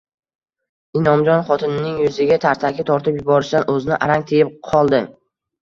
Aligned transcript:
Inomjon 1.01 1.43
xotinining 1.49 1.99
yuziga 2.05 2.39
tarsaki 2.47 2.87
tortib 2.89 3.21
yuborishdan 3.21 3.69
o`zini 3.75 4.01
arang 4.07 4.29
tiyib 4.33 4.57
qoldi 4.73 5.05